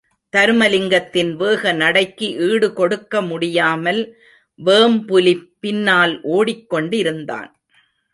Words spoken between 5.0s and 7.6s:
புலி பின்னால் ஓடிக்கொண்டிருந்தான்.